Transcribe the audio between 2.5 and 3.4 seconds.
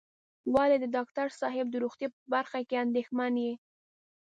کې اندېښمن